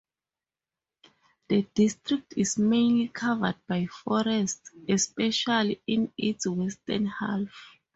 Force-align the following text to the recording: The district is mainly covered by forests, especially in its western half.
The 1.49 1.61
district 1.75 2.33
is 2.35 2.57
mainly 2.57 3.09
covered 3.09 3.57
by 3.67 3.85
forests, 3.85 4.71
especially 4.89 5.79
in 5.85 6.11
its 6.17 6.47
western 6.47 7.05
half. 7.05 7.77